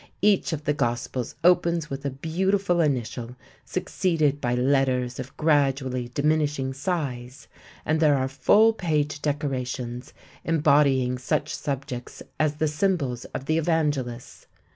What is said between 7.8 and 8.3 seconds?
and there are